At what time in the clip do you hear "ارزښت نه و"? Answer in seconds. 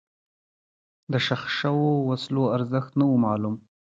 2.57-3.13